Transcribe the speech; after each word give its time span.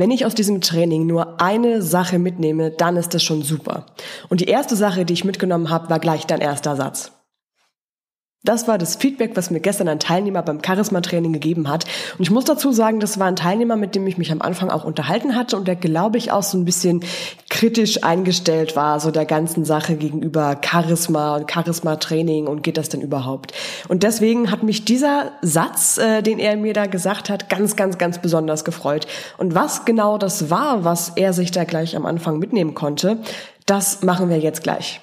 Wenn 0.00 0.10
ich 0.10 0.24
aus 0.24 0.34
diesem 0.34 0.62
Training 0.62 1.06
nur 1.06 1.42
eine 1.42 1.82
Sache 1.82 2.18
mitnehme, 2.18 2.70
dann 2.70 2.96
ist 2.96 3.12
das 3.12 3.22
schon 3.22 3.42
super. 3.42 3.84
Und 4.30 4.40
die 4.40 4.46
erste 4.46 4.74
Sache, 4.74 5.04
die 5.04 5.12
ich 5.12 5.26
mitgenommen 5.26 5.68
habe, 5.68 5.90
war 5.90 5.98
gleich 5.98 6.24
dein 6.24 6.40
erster 6.40 6.74
Satz. 6.74 7.12
Das 8.42 8.66
war 8.66 8.78
das 8.78 8.96
Feedback, 8.96 9.32
was 9.34 9.50
mir 9.50 9.60
gestern 9.60 9.88
ein 9.88 9.98
Teilnehmer 9.98 10.40
beim 10.40 10.60
Charisma-Training 10.64 11.34
gegeben 11.34 11.68
hat. 11.68 11.84
Und 12.16 12.22
ich 12.22 12.30
muss 12.30 12.46
dazu 12.46 12.72
sagen, 12.72 12.98
das 12.98 13.18
war 13.18 13.26
ein 13.26 13.36
Teilnehmer, 13.36 13.76
mit 13.76 13.94
dem 13.94 14.06
ich 14.06 14.16
mich 14.16 14.32
am 14.32 14.40
Anfang 14.40 14.70
auch 14.70 14.82
unterhalten 14.82 15.36
hatte 15.36 15.58
und 15.58 15.68
der, 15.68 15.76
glaube 15.76 16.16
ich, 16.16 16.32
auch 16.32 16.42
so 16.42 16.56
ein 16.56 16.64
bisschen 16.64 17.04
kritisch 17.50 18.02
eingestellt 18.02 18.76
war, 18.76 18.98
so 18.98 19.10
der 19.10 19.26
ganzen 19.26 19.66
Sache 19.66 19.94
gegenüber 19.94 20.58
Charisma 20.64 21.36
und 21.36 21.50
Charisma-Training 21.52 22.46
und 22.46 22.62
geht 22.62 22.78
das 22.78 22.88
denn 22.88 23.02
überhaupt? 23.02 23.52
Und 23.88 24.04
deswegen 24.04 24.50
hat 24.50 24.62
mich 24.62 24.86
dieser 24.86 25.32
Satz, 25.42 25.98
äh, 25.98 26.22
den 26.22 26.38
er 26.38 26.56
mir 26.56 26.72
da 26.72 26.86
gesagt 26.86 27.28
hat, 27.28 27.50
ganz, 27.50 27.76
ganz, 27.76 27.98
ganz 27.98 28.22
besonders 28.22 28.64
gefreut. 28.64 29.06
Und 29.36 29.54
was 29.54 29.84
genau 29.84 30.16
das 30.16 30.48
war, 30.48 30.82
was 30.82 31.10
er 31.14 31.34
sich 31.34 31.50
da 31.50 31.64
gleich 31.64 31.94
am 31.94 32.06
Anfang 32.06 32.38
mitnehmen 32.38 32.72
konnte, 32.72 33.18
das 33.66 34.02
machen 34.02 34.30
wir 34.30 34.38
jetzt 34.38 34.62
gleich. 34.62 35.02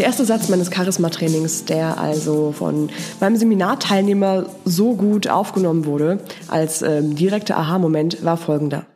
Der 0.00 0.06
erste 0.06 0.24
Satz 0.24 0.48
meines 0.48 0.70
Charisma-Trainings, 0.74 1.66
der 1.66 1.98
also 1.98 2.52
von 2.52 2.88
meinem 3.20 3.36
Seminarteilnehmer 3.36 4.46
so 4.64 4.94
gut 4.94 5.28
aufgenommen 5.28 5.84
wurde 5.84 6.20
als 6.48 6.80
ähm, 6.80 7.16
direkter 7.16 7.58
Aha-Moment, 7.58 8.24
war 8.24 8.38
folgender. 8.38 8.86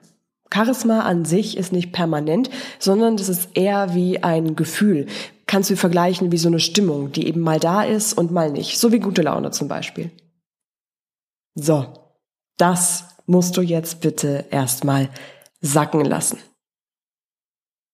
Charisma 0.50 1.00
an 1.00 1.26
sich 1.26 1.58
ist 1.58 1.74
nicht 1.74 1.92
permanent, 1.92 2.48
sondern 2.78 3.18
das 3.18 3.28
ist 3.28 3.50
eher 3.52 3.94
wie 3.94 4.22
ein 4.22 4.56
Gefühl. 4.56 5.04
Kannst 5.44 5.68
du 5.68 5.76
vergleichen 5.76 6.32
wie 6.32 6.38
so 6.38 6.48
eine 6.48 6.58
Stimmung, 6.58 7.12
die 7.12 7.28
eben 7.28 7.42
mal 7.42 7.60
da 7.60 7.82
ist 7.82 8.14
und 8.14 8.30
mal 8.30 8.50
nicht. 8.50 8.78
So 8.78 8.90
wie 8.90 8.98
gute 8.98 9.20
Laune 9.20 9.50
zum 9.50 9.68
Beispiel. 9.68 10.10
So, 11.54 11.84
das 12.56 13.04
musst 13.26 13.58
du 13.58 13.60
jetzt 13.60 14.00
bitte 14.00 14.46
erstmal 14.50 15.10
sacken 15.60 16.02
lassen. 16.02 16.38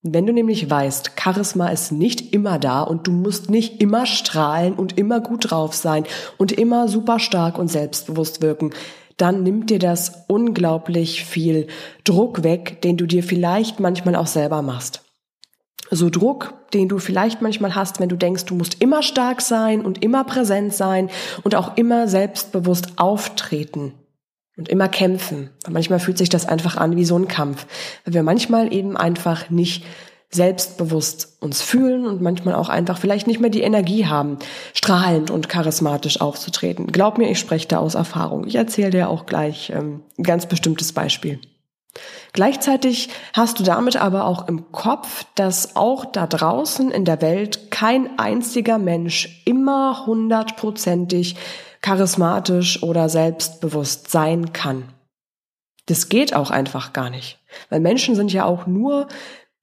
Wenn 0.03 0.27
du 0.27 0.33
nämlich 0.33 0.71
weißt, 0.71 1.13
Charisma 1.21 1.69
ist 1.69 1.93
nicht 1.93 2.33
immer 2.33 2.59
da 2.59 2.81
und 2.81 3.07
du 3.07 3.13
musst 3.13 3.51
nicht 3.51 3.83
immer 3.83 4.07
strahlen 4.07 4.73
und 4.73 4.97
immer 4.97 5.21
gut 5.21 5.51
drauf 5.51 5.75
sein 5.75 6.05
und 6.39 6.53
immer 6.53 6.89
super 6.89 7.19
stark 7.19 7.59
und 7.59 7.69
selbstbewusst 7.69 8.41
wirken, 8.41 8.71
dann 9.19 9.43
nimmt 9.43 9.69
dir 9.69 9.79
das 9.79 10.25
unglaublich 10.27 11.27
viel 11.27 11.67
Druck 12.05 12.43
weg, 12.43 12.81
den 12.81 12.97
du 12.97 13.05
dir 13.05 13.23
vielleicht 13.23 13.79
manchmal 13.79 14.17
auch 14.17 14.27
selber 14.27 14.63
machst. 14.63 15.03
So 15.91 16.09
Druck, 16.09 16.55
den 16.73 16.89
du 16.89 16.99
vielleicht 16.99 17.43
manchmal 17.43 17.75
hast, 17.75 18.01
wenn 18.01 18.09
du 18.09 18.17
denkst, 18.17 18.47
du 18.47 18.55
musst 18.55 18.81
immer 18.81 19.03
stark 19.03 19.43
sein 19.43 19.85
und 19.85 20.03
immer 20.03 20.25
präsent 20.25 20.73
sein 20.73 21.11
und 21.43 21.55
auch 21.55 21.77
immer 21.77 22.09
selbstbewusst 22.09 22.93
auftreten 22.97 23.93
und 24.57 24.69
immer 24.69 24.89
kämpfen. 24.89 25.51
Und 25.67 25.73
manchmal 25.73 26.01
fühlt 26.01 26.19
sich 26.19 26.29
das 26.29 26.47
einfach 26.47 26.77
an 26.77 26.97
wie 26.97 27.05
so 27.05 27.17
ein 27.17 27.29
Kampf, 27.29 27.67
weil 28.05 28.15
wir 28.15 28.23
manchmal 28.23 28.73
eben 28.73 28.97
einfach 28.97 29.51
nicht 29.51 29.85
selbstbewusst 30.33 31.39
uns 31.41 31.61
fühlen 31.61 32.07
und 32.07 32.23
manchmal 32.23 32.55
auch 32.55 32.69
einfach 32.69 32.99
vielleicht 32.99 33.27
nicht 33.27 33.41
mehr 33.41 33.51
die 33.51 33.63
Energie 33.63 34.07
haben, 34.07 34.39
strahlend 34.75 35.31
und 35.31 35.49
charismatisch 35.49 36.21
aufzutreten. 36.21 36.87
Glaub 36.87 37.19
mir, 37.19 37.31
ich 37.31 37.41
spreche 37.41 37.67
da 37.67 37.79
aus 37.79 37.97
Erfahrung. 37.97 38.47
Ich 38.47 38.55
erzähle 38.55 38.91
dir 38.91 39.09
auch 39.09 39.27
gleich 39.27 39.71
ähm, 39.75 40.05
ein 40.19 40.23
ganz 40.23 40.47
bestimmtes 40.47 40.93
Beispiel. 40.93 41.41
Gleichzeitig 42.33 43.09
hast 43.33 43.59
du 43.59 43.65
damit 43.65 43.97
aber 43.97 44.25
auch 44.25 44.47
im 44.47 44.71
Kopf, 44.71 45.25
dass 45.35 45.75
auch 45.75 46.05
da 46.05 46.29
draußen 46.29 46.93
in 46.93 47.05
der 47.05 47.21
Welt 47.23 47.73
kein 47.73 48.21
einziger 48.21 48.79
Mensch 48.79 49.43
immer 49.45 50.07
hundertprozentig 50.07 51.35
charismatisch 51.83 52.83
oder 52.83 53.09
selbstbewusst 53.09 54.11
sein 54.11 54.53
kann. 54.53 54.85
Das 55.87 56.09
geht 56.09 56.35
auch 56.35 56.51
einfach 56.51 56.93
gar 56.93 57.11
nicht. 57.11 57.39
Weil 57.69 57.81
Menschen 57.81 58.15
sind 58.15 58.33
ja 58.33 58.45
auch 58.45 58.67
nur, 58.67 59.09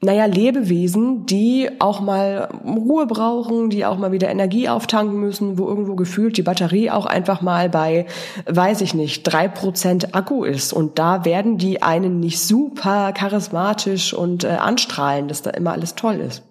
naja, 0.02 0.26
Lebewesen, 0.26 1.26
die 1.26 1.70
auch 1.80 2.02
mal 2.02 2.50
Ruhe 2.66 3.08
brauchen, 3.08 3.70
die 3.70 3.86
auch 3.86 3.98
mal 3.98 4.12
wieder 4.12 4.30
Energie 4.30 4.68
auftanken 4.68 5.20
müssen, 5.20 5.58
wo 5.58 5.68
irgendwo 5.68 5.96
gefühlt 5.96 6.38
die 6.38 6.44
Batterie 6.44 6.92
auch 6.92 7.06
einfach 7.06 7.42
mal 7.42 7.70
bei, 7.70 8.06
weiß 8.46 8.82
ich 8.82 8.94
nicht, 8.94 9.24
drei 9.24 9.48
Prozent 9.48 10.16
Akku 10.16 10.44
ist. 10.44 10.74
Und 10.74 11.00
da 11.00 11.24
werden 11.24 11.58
die 11.58 11.82
einen 11.82 12.20
nicht 12.20 12.40
super 12.40 13.14
charismatisch 13.14 14.14
und 14.14 14.44
äh, 14.44 14.50
anstrahlen, 14.50 15.28
dass 15.28 15.42
da 15.42 15.52
immer 15.52 15.72
alles 15.72 15.96
toll 15.96 16.16
ist. 16.16 16.44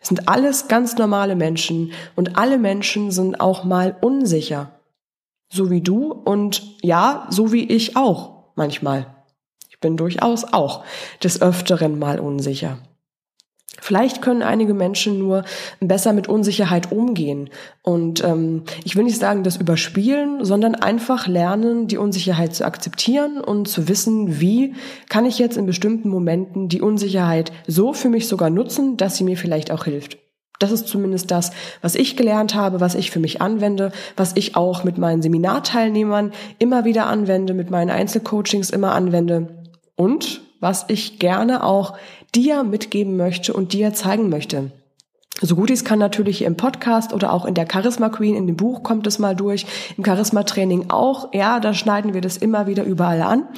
Es 0.00 0.08
sind 0.08 0.28
alles 0.28 0.68
ganz 0.68 0.98
normale 0.98 1.36
Menschen 1.36 1.92
und 2.16 2.36
alle 2.36 2.58
Menschen 2.58 3.10
sind 3.10 3.40
auch 3.40 3.64
mal 3.64 3.96
unsicher. 4.00 4.73
So 5.54 5.70
wie 5.70 5.82
du 5.82 6.10
und 6.10 6.62
ja, 6.82 7.28
so 7.30 7.52
wie 7.52 7.62
ich 7.62 7.96
auch 7.96 8.50
manchmal. 8.56 9.06
Ich 9.70 9.78
bin 9.78 9.96
durchaus 9.96 10.42
auch 10.42 10.82
des 11.22 11.40
Öfteren 11.40 11.96
mal 11.96 12.18
unsicher. 12.18 12.78
Vielleicht 13.80 14.20
können 14.20 14.42
einige 14.42 14.74
Menschen 14.74 15.20
nur 15.20 15.44
besser 15.78 16.12
mit 16.12 16.26
Unsicherheit 16.26 16.90
umgehen. 16.90 17.50
Und 17.82 18.24
ähm, 18.24 18.64
ich 18.82 18.96
will 18.96 19.04
nicht 19.04 19.20
sagen, 19.20 19.44
das 19.44 19.56
überspielen, 19.56 20.44
sondern 20.44 20.74
einfach 20.74 21.28
lernen, 21.28 21.86
die 21.86 21.98
Unsicherheit 21.98 22.52
zu 22.56 22.64
akzeptieren 22.64 23.40
und 23.40 23.68
zu 23.68 23.86
wissen, 23.86 24.40
wie 24.40 24.74
kann 25.08 25.24
ich 25.24 25.38
jetzt 25.38 25.56
in 25.56 25.66
bestimmten 25.66 26.08
Momenten 26.08 26.68
die 26.68 26.80
Unsicherheit 26.80 27.52
so 27.68 27.92
für 27.92 28.08
mich 28.08 28.26
sogar 28.26 28.50
nutzen, 28.50 28.96
dass 28.96 29.16
sie 29.16 29.24
mir 29.24 29.36
vielleicht 29.36 29.70
auch 29.70 29.84
hilft. 29.84 30.18
Das 30.64 30.72
ist 30.72 30.88
zumindest 30.88 31.30
das, 31.30 31.50
was 31.82 31.94
ich 31.94 32.16
gelernt 32.16 32.54
habe, 32.54 32.80
was 32.80 32.94
ich 32.94 33.10
für 33.10 33.20
mich 33.20 33.42
anwende, 33.42 33.92
was 34.16 34.32
ich 34.34 34.56
auch 34.56 34.82
mit 34.82 34.96
meinen 34.96 35.20
Seminarteilnehmern 35.20 36.32
immer 36.58 36.86
wieder 36.86 37.04
anwende, 37.04 37.52
mit 37.52 37.70
meinen 37.70 37.90
Einzelcoachings 37.90 38.70
immer 38.70 38.94
anwende 38.94 39.48
und 39.94 40.40
was 40.60 40.86
ich 40.88 41.18
gerne 41.18 41.64
auch 41.64 41.98
dir 42.34 42.64
mitgeben 42.64 43.18
möchte 43.18 43.52
und 43.52 43.74
dir 43.74 43.92
zeigen 43.92 44.30
möchte. 44.30 44.72
So 45.42 45.54
gut 45.54 45.68
ich 45.68 45.80
es 45.80 45.84
kann 45.84 45.98
natürlich 45.98 46.40
im 46.40 46.56
Podcast 46.56 47.12
oder 47.12 47.34
auch 47.34 47.44
in 47.44 47.52
der 47.52 47.68
Charisma 47.70 48.08
Queen, 48.08 48.34
in 48.34 48.46
dem 48.46 48.56
Buch 48.56 48.82
kommt 48.82 49.06
es 49.06 49.18
mal 49.18 49.36
durch, 49.36 49.66
im 49.98 50.04
Charisma 50.06 50.44
Training 50.44 50.86
auch. 50.88 51.34
Ja, 51.34 51.60
da 51.60 51.74
schneiden 51.74 52.14
wir 52.14 52.22
das 52.22 52.38
immer 52.38 52.66
wieder 52.66 52.84
überall 52.84 53.20
an. 53.20 53.48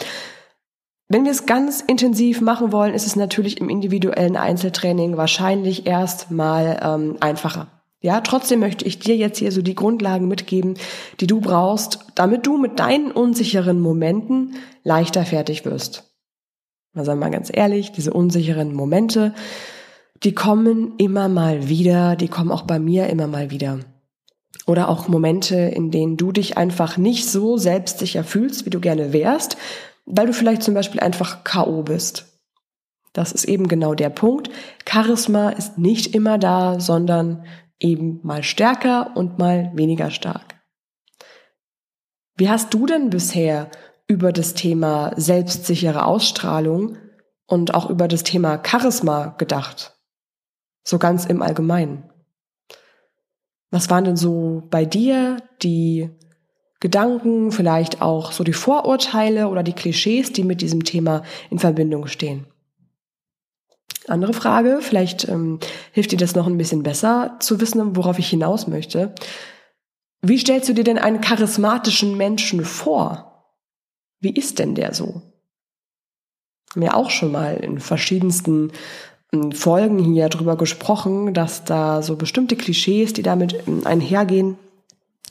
Wenn 1.09 1.25
wir 1.25 1.31
es 1.31 1.47
ganz 1.47 1.81
intensiv 1.81 2.41
machen 2.41 2.73
wollen, 2.73 2.93
ist 2.93 3.07
es 3.07 3.15
natürlich 3.15 3.61
im 3.61 3.69
individuellen 3.69 4.37
Einzeltraining 4.37 5.17
wahrscheinlich 5.17 5.87
erst 5.87 6.33
mal 6.33 6.81
ähm, 6.83 7.17
einfacher. 7.21 7.69
Ja, 8.01 8.21
trotzdem 8.21 8.61
möchte 8.61 8.85
ich 8.85 8.99
dir 8.99 9.17
jetzt 9.17 9.39
hier 9.39 9.53
so 9.53 9.63
die 9.63 9.75
Grundlagen 9.75 10.29
mitgeben, 10.29 10.75
die 11.21 11.27
du 11.27 11.41
brauchst, 11.41 12.01
damit 12.15 12.47
du 12.47 12.57
mit 12.57 12.79
deinen 12.79 13.11
unsicheren 13.11 13.81
Momenten 13.81 14.57
leichter 14.83 15.25
fertig 15.25 15.65
wirst. 15.65 16.13
Mal 16.93 17.05
sagen 17.05 17.21
wir 17.21 17.27
mal 17.27 17.33
ganz 17.33 17.51
ehrlich, 17.53 17.93
diese 17.93 18.13
unsicheren 18.13 18.75
Momente, 18.75 19.33
die 20.23 20.35
kommen 20.35 20.95
immer 20.99 21.29
mal 21.29 21.69
wieder, 21.69 22.17
die 22.17 22.29
kommen 22.29 22.51
auch 22.51 22.63
bei 22.63 22.79
mir 22.79 23.09
immer 23.09 23.27
mal 23.27 23.51
wieder. 23.51 23.81
Oder 24.67 24.89
auch 24.89 25.07
Momente, 25.07 25.57
in 25.57 25.91
denen 25.91 26.17
du 26.17 26.33
dich 26.33 26.57
einfach 26.57 26.97
nicht 26.97 27.29
so 27.29 27.57
selbstsicher 27.57 28.25
fühlst, 28.25 28.67
wie 28.67 28.71
du 28.71 28.81
gerne 28.81 29.13
wärst, 29.13 29.57
weil 30.07 30.27
du 30.27 30.33
vielleicht 30.33 30.63
zum 30.63 30.75
Beispiel 30.75 31.01
einfach 31.01 31.45
KO 31.45 31.83
bist. 31.83 32.27
Das 33.13 33.33
ist 33.33 33.45
eben 33.45 33.67
genau 33.69 33.95
der 33.95 34.11
Punkt. 34.11 34.51
Charisma 34.89 35.51
ist 35.51 35.79
nicht 35.79 36.15
immer 36.15 36.39
da, 36.39 36.81
sondern 36.81 37.45
eben 37.81 38.21
mal 38.23 38.43
stärker 38.43 39.17
und 39.17 39.39
mal 39.39 39.71
weniger 39.75 40.11
stark. 40.11 40.55
Wie 42.37 42.49
hast 42.49 42.73
du 42.73 42.87
denn 42.87 43.11
bisher 43.11 43.71
über 44.07 44.33
das 44.33 44.55
Thema 44.55 45.13
selbstsichere 45.17 46.05
Ausstrahlung 46.05 46.99
und 47.47 47.75
auch 47.75 47.89
über 47.91 48.09
das 48.09 48.23
Thema 48.23 48.63
Charisma 48.65 49.35
gedacht? 49.39 49.97
So 50.85 50.99
ganz 50.99 51.25
im 51.25 51.43
Allgemeinen. 51.43 52.11
Was 53.71 53.91
waren 53.91 54.05
denn 54.05 54.17
so 54.17 54.63
bei 54.71 54.85
dir 54.85 55.39
die 55.63 56.11
Gedanken, 56.81 57.53
vielleicht 57.53 58.03
auch 58.03 58.33
so 58.33 58.45
die 58.45 58.53
Vorurteile 58.53 59.49
oder 59.49 59.63
die 59.63 59.73
Klischees, 59.73 60.33
die 60.33 60.45
mit 60.45 60.61
diesem 60.61 60.85
Thema 60.85 61.23
in 61.51 61.59
Verbindung 61.59 62.07
stehen. 62.07 62.47
Andere 64.09 64.35
Frage, 64.35 64.79
vielleicht 64.83 65.29
ähm, 65.29 65.59
hilft 65.93 66.13
dir 66.13 66.19
das 66.19 66.35
noch 66.35 66.47
ein 66.47 66.59
bisschen 66.59 66.83
besser 66.83 67.37
zu 67.41 67.61
wissen, 67.61 67.97
worauf 67.97 68.19
ich 68.19 68.29
hinaus 68.29 68.67
möchte. 68.67 69.15
Wie 70.23 70.39
stellst 70.39 70.69
du 70.69 70.75
dir 70.75 70.85
denn 70.85 70.99
einen 70.99 71.21
charismatischen 71.21 72.17
Menschen 72.17 72.65
vor? 72.65 73.45
Wie 74.21 74.35
ist 74.35 74.59
denn 74.59 74.75
der 74.75 74.95
so? 74.95 75.23
mir 76.77 76.97
auch 76.97 77.11
schon 77.11 77.33
mal 77.33 77.57
in 77.57 77.81
verschiedensten 77.81 78.73
hm, 79.33 79.53
Folgen 79.53 79.99
hier 79.99 80.29
drüber 80.29 80.57
gesprochen, 80.57 81.35
dass 81.35 81.65
da 81.65 82.03
so 82.03 82.17
bestimmte 82.17 82.57
Klischees, 82.57 83.13
die 83.13 83.23
damit 83.23 83.67
hm, 83.67 83.87
einhergehen, 83.87 84.59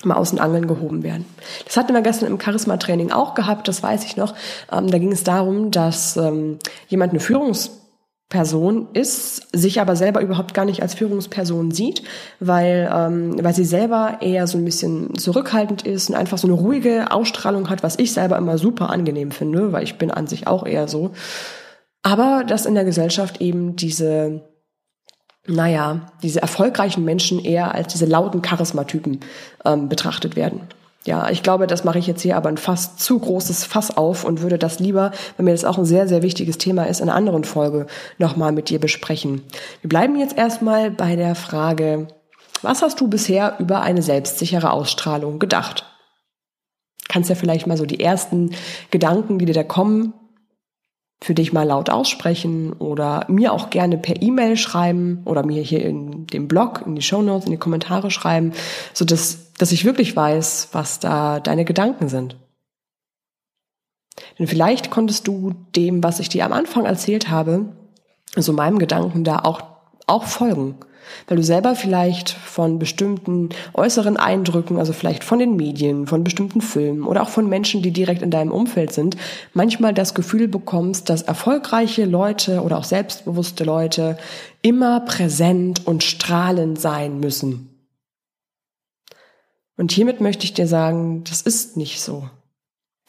mal 0.04 0.16
aus 0.16 0.32
den 0.32 0.40
Angeln 0.40 0.68
gehoben 0.68 1.04
werden. 1.04 1.26
Das 1.66 1.78
hatten 1.78 1.94
wir 1.94 2.02
gestern 2.02 2.30
im 2.30 2.40
Charisma-Training 2.40 3.12
auch 3.12 3.34
gehabt, 3.34 3.68
das 3.68 3.82
weiß 3.82 4.06
ich 4.06 4.18
noch. 4.18 4.36
Ähm, 4.72 4.92
da 4.92 4.98
ging 4.98 5.12
es 5.12 5.24
darum, 5.24 5.72
dass 5.72 6.18
ähm, 6.18 6.60
jemand 6.88 7.12
eine 7.12 7.22
Führungsperson 7.22 8.90
ist, 8.94 9.48
sich 9.58 9.80
aber 9.80 9.96
selber 9.96 10.22
überhaupt 10.22 10.54
gar 10.54 10.66
nicht 10.66 10.82
als 10.82 10.96
Führungsperson 10.96 11.72
sieht, 11.72 12.04
weil, 12.40 12.92
ähm, 12.94 13.42
weil 13.42 13.56
sie 13.56 13.66
selber 13.66 14.18
eher 14.22 14.48
so 14.48 14.58
ein 14.58 14.66
bisschen 14.66 15.18
zurückhaltend 15.18 15.84
ist 15.84 16.10
und 16.10 16.16
einfach 16.16 16.38
so 16.38 16.48
eine 16.48 16.56
ruhige 16.56 17.12
Ausstrahlung 17.12 17.70
hat, 17.70 17.82
was 17.82 17.98
ich 17.98 18.12
selber 18.12 18.38
immer 18.38 18.58
super 18.58 18.90
angenehm 18.90 19.32
finde, 19.32 19.72
weil 19.72 19.84
ich 19.84 19.98
bin 19.98 20.12
an 20.12 20.28
sich 20.28 20.48
auch 20.48 20.66
eher 20.66 20.88
so. 20.88 21.12
Aber 22.04 22.44
dass 22.44 22.66
in 22.66 22.76
der 22.76 22.86
Gesellschaft 22.86 23.42
eben 23.42 23.76
diese 23.76 24.55
naja, 25.48 26.02
diese 26.24 26.42
erfolgreichen 26.42 27.04
Menschen 27.04 27.44
eher 27.44 27.74
als 27.74 27.94
diese 27.94 28.06
lauten 28.06 28.42
Charismatypen 28.42 29.20
ähm, 29.64 29.90
betrachtet 29.90 30.36
werden. 30.36 30.62
Ja, 31.06 31.30
ich 31.30 31.44
glaube, 31.44 31.68
das 31.68 31.84
mache 31.84 32.00
ich 32.00 32.08
jetzt 32.08 32.24
hier 32.24 32.36
aber 32.36 32.50
ein 32.50 32.58
fast 32.58 33.00
zu 33.00 33.20
großes 33.20 33.64
Fass 33.64 33.96
auf 33.96 34.24
und 34.26 34.42
würde 34.42 34.58
das 34.58 34.80
lieber, 34.80 35.12
wenn 35.38 35.46
mir 35.46 35.52
das 35.52 35.64
auch 35.64 35.78
ein 35.78 35.86
sehr, 35.86 36.08
sehr 36.08 36.24
wichtiges 36.24 36.58
Thema 36.58 36.86
ist, 36.86 37.00
in 37.00 37.10
einer 37.10 37.18
anderen 37.18 37.44
Folge 37.44 37.86
nochmal 38.18 38.52
mit 38.52 38.70
dir 38.70 38.80
besprechen. 38.80 39.44
Wir 39.82 39.90
bleiben 39.90 40.20
jetzt 40.20 40.36
erstmal 40.36 40.90
bei 40.90 41.16
der 41.16 41.36
Frage, 41.36 42.08
was 42.64 42.82
hast 42.82 43.00
du 43.00 43.08
bisher 43.08 43.58
über 43.60 43.82
eine 43.82 44.02
selbstsichere 44.02 44.72
Ausstrahlung 44.72 45.38
gedacht? 45.38 45.86
Kannst 47.08 47.30
ja 47.30 47.36
vielleicht 47.36 47.68
mal 47.68 47.78
so 47.78 47.86
die 47.86 48.00
ersten 48.00 48.56
Gedanken, 48.90 49.38
die 49.38 49.46
dir 49.46 49.54
da 49.54 49.64
kommen, 49.64 50.14
für 51.22 51.34
dich 51.34 51.54
mal 51.54 51.64
laut 51.64 51.90
aussprechen 51.90 52.74
oder 52.74 53.26
mir 53.30 53.54
auch 53.54 53.70
gerne 53.70 53.98
per 53.98 54.22
E-Mail 54.22 54.58
schreiben 54.58 55.22
oder 55.26 55.46
mir 55.46 55.62
hier 55.62 55.84
in 55.84 56.28
dem 56.28 56.48
Blog, 56.48 56.84
in 56.86 56.96
die 56.96 57.02
Show 57.02 57.22
Notes, 57.22 57.46
in 57.46 57.52
die 57.52 57.58
Kommentare 57.58 58.12
schreiben, 58.12 58.54
so 58.94 59.06
dass, 59.06 59.54
dass 59.54 59.72
ich 59.72 59.86
wirklich 59.86 60.16
weiß, 60.16 60.70
was 60.74 61.00
da 61.00 61.40
deine 61.40 61.66
Gedanken 61.66 62.10
sind. 62.10 62.38
Denn 64.38 64.48
vielleicht 64.48 64.92
konntest 64.92 65.28
du 65.28 65.54
dem, 65.76 66.04
was 66.04 66.20
ich 66.20 66.30
dir 66.30 66.46
am 66.46 66.54
Anfang 66.54 66.86
erzählt 66.86 67.30
habe, 67.30 67.76
also 68.36 68.54
meinem 68.54 68.80
Gedanken 68.80 69.24
da 69.24 69.40
auch, 69.40 69.62
auch 70.08 70.26
folgen 70.26 70.76
weil 71.28 71.38
du 71.38 71.44
selber 71.44 71.76
vielleicht 71.76 72.30
von 72.30 72.80
bestimmten 72.80 73.50
äußeren 73.74 74.18
Eindrücken, 74.18 74.78
also 74.78 74.94
vielleicht 74.94 75.24
von 75.24 75.40
den 75.40 75.56
Medien, 75.56 76.08
von 76.08 76.24
bestimmten 76.24 76.62
Filmen 76.62 77.04
oder 77.04 77.22
auch 77.22 77.30
von 77.30 77.48
Menschen, 77.48 77.82
die 77.82 77.92
direkt 77.92 78.22
in 78.22 78.32
deinem 78.32 78.52
Umfeld 78.52 78.92
sind, 78.92 79.18
manchmal 79.54 79.94
das 79.94 80.14
Gefühl 80.14 80.48
bekommst, 80.48 81.10
dass 81.10 81.22
erfolgreiche 81.22 82.06
Leute 82.06 82.62
oder 82.62 82.78
auch 82.78 82.84
selbstbewusste 82.84 83.64
Leute 83.64 84.18
immer 84.62 85.00
präsent 85.02 85.86
und 85.86 86.04
strahlend 86.04 86.80
sein 86.80 87.20
müssen. 87.20 87.70
Und 89.78 89.92
hiermit 89.92 90.22
möchte 90.22 90.46
ich 90.46 90.54
dir 90.54 90.68
sagen, 90.68 91.24
das 91.26 91.42
ist 91.42 91.76
nicht 91.76 92.02
so. 92.02 92.30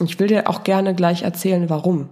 Ich 0.03 0.19
will 0.19 0.27
dir 0.27 0.51
auch 0.51 0.65
gerne 0.65 0.95
gleich 0.95 1.23
erzählen, 1.23 1.71
warum. 1.71 2.09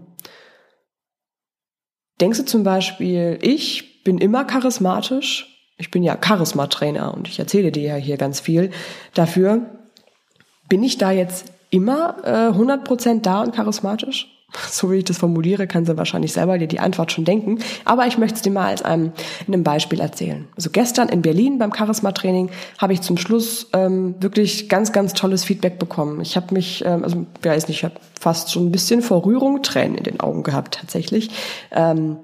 Denkst 2.21 2.39
du 2.39 2.45
zum 2.45 2.63
Beispiel, 2.63 3.39
ich 3.43 3.94
bin 4.05 4.19
immer 4.19 4.45
charismatisch 4.45 5.51
ich 5.77 5.91
bin 5.91 6.03
ja 6.03 6.17
Charisma-Trainer 6.21 7.13
und 7.15 7.29
ich 7.29 7.39
erzähle 7.39 7.73
dir 7.73 7.83
ja 7.83 7.97
hier 7.97 8.17
ganz 8.17 8.41
viel 8.41 8.71
dafür. 9.13 9.63
Bin 10.69 10.83
ich 10.83 10.99
da 10.99 11.11
jetzt 11.11 11.47
immer 11.71 12.17
äh, 12.25 12.57
100% 12.57 13.23
da 13.23 13.43
und 13.43 13.55
charismatisch? 13.55 14.31
So 14.71 14.93
wie 14.93 14.99
ich 14.99 15.05
das 15.05 15.19
formuliere, 15.19 15.67
kann 15.67 15.85
sie 15.85 15.97
wahrscheinlich 15.97 16.33
selber 16.33 16.59
dir 16.59 16.69
die 16.69 16.79
Antwort 16.79 17.11
schon 17.11 17.25
denken. 17.25 17.59
Aber 17.85 18.07
ich 18.07 18.19
möchte 18.19 18.37
es 18.37 18.43
dir 18.43 18.53
mal 18.53 18.69
als 18.69 18.83
einem, 18.83 19.11
in 19.49 19.53
einem 19.53 19.65
Beispiel 19.65 19.99
erzählen. 19.99 20.47
Also 20.55 20.71
gestern 20.71 21.09
in 21.09 21.23
Berlin 21.23 21.59
beim 21.59 21.73
Charisma-Training 21.75 22.51
habe 22.79 22.93
ich 22.93 23.01
zum 23.01 23.17
Schluss 23.17 23.69
ähm, 23.73 24.15
wirklich 24.21 24.69
ganz, 24.69 24.93
ganz 24.93 25.13
tolles 25.13 25.43
Feedback 25.43 25.81
bekommen. 25.81 26.21
Ich 26.21 26.37
habe 26.37 26.55
mich, 26.55 26.85
ähm, 26.87 27.03
also 27.03 27.27
ich 27.41 27.45
weiß 27.45 27.67
nicht, 27.67 27.79
ich 27.79 27.85
habe 27.85 27.97
fast 28.21 28.53
schon 28.53 28.67
ein 28.69 28.71
bisschen 28.71 29.03
vor 29.03 29.27
Rührung 29.27 29.65
Tränen 29.65 29.99
in 29.99 30.05
den 30.05 30.21
Augen 30.21 30.45
gehabt 30.45 30.79
tatsächlich. 30.81 31.31
Ähm, 31.73 32.19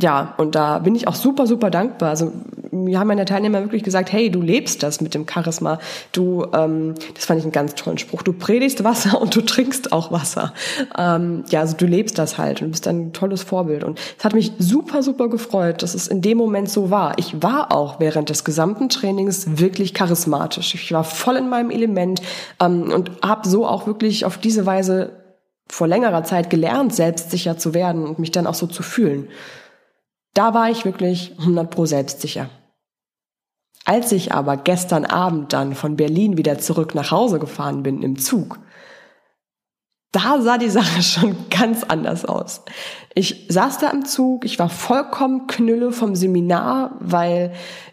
ja, 0.00 0.34
und 0.38 0.54
da 0.54 0.78
bin 0.78 0.94
ich 0.94 1.06
auch 1.06 1.14
super, 1.14 1.46
super 1.46 1.70
dankbar. 1.70 2.08
Also 2.10 2.32
mir 2.72 2.98
haben 2.98 3.06
meine 3.06 3.24
Teilnehmer 3.24 3.60
wirklich 3.60 3.84
gesagt, 3.84 4.10
hey, 4.12 4.30
du 4.30 4.40
lebst 4.40 4.82
das 4.82 5.00
mit 5.00 5.14
dem 5.14 5.26
Charisma. 5.28 5.78
Du, 6.12 6.46
ähm, 6.54 6.94
das 7.14 7.26
fand 7.26 7.38
ich 7.38 7.44
einen 7.44 7.52
ganz 7.52 7.74
tollen 7.74 7.98
Spruch. 7.98 8.22
Du 8.22 8.32
predigst 8.32 8.82
Wasser 8.82 9.20
und 9.20 9.36
du 9.36 9.42
trinkst 9.42 9.92
auch 9.92 10.10
Wasser. 10.10 10.54
Ähm, 10.98 11.44
ja, 11.50 11.60
also 11.60 11.76
du 11.76 11.86
lebst 11.86 12.18
das 12.18 12.38
halt 12.38 12.62
und 12.62 12.72
bist 12.72 12.88
ein 12.88 13.12
tolles 13.12 13.42
Vorbild. 13.42 13.84
Und 13.84 14.00
es 14.18 14.24
hat 14.24 14.34
mich 14.34 14.52
super, 14.58 15.02
super 15.02 15.28
gefreut, 15.28 15.82
dass 15.82 15.94
es 15.94 16.08
in 16.08 16.22
dem 16.22 16.38
Moment 16.38 16.70
so 16.70 16.90
war. 16.90 17.18
Ich 17.18 17.42
war 17.42 17.70
auch 17.70 18.00
während 18.00 18.30
des 18.30 18.44
gesamten 18.44 18.88
Trainings 18.88 19.58
wirklich 19.58 19.94
charismatisch. 19.94 20.74
Ich 20.74 20.90
war 20.92 21.04
voll 21.04 21.36
in 21.36 21.48
meinem 21.48 21.70
Element 21.70 22.22
ähm, 22.60 22.90
und 22.92 23.10
habe 23.22 23.48
so 23.48 23.66
auch 23.66 23.86
wirklich 23.86 24.24
auf 24.24 24.38
diese 24.38 24.66
Weise 24.66 25.12
vor 25.68 25.86
längerer 25.86 26.24
Zeit 26.24 26.50
gelernt, 26.50 26.94
selbstsicher 26.94 27.56
zu 27.56 27.72
werden 27.72 28.04
und 28.04 28.18
mich 28.18 28.30
dann 28.30 28.46
auch 28.46 28.54
so 28.54 28.66
zu 28.66 28.82
fühlen. 28.82 29.28
Da 30.34 30.54
war 30.54 30.70
ich 30.70 30.84
wirklich 30.84 31.34
100 31.38 31.70
pro 31.70 31.86
selbstsicher. 31.86 32.48
Als 33.84 34.12
ich 34.12 34.32
aber 34.32 34.56
gestern 34.56 35.04
Abend 35.04 35.52
dann 35.52 35.74
von 35.74 35.96
Berlin 35.96 36.36
wieder 36.38 36.58
zurück 36.58 36.94
nach 36.94 37.10
Hause 37.10 37.38
gefahren 37.38 37.82
bin 37.82 38.02
im 38.02 38.18
Zug, 38.18 38.60
da 40.12 40.40
sah 40.40 40.58
die 40.58 40.70
Sache 40.70 41.02
schon 41.02 41.48
ganz 41.50 41.82
anders 41.84 42.24
aus. 42.24 42.62
Ich 43.14 43.46
saß 43.48 43.78
da 43.78 43.90
im 43.90 44.04
Zug, 44.04 44.44
ich 44.44 44.58
war 44.58 44.68
vollkommen 44.68 45.46
knülle 45.48 45.92
vom 45.92 46.14
Seminar, 46.14 46.96
weil 47.00 47.52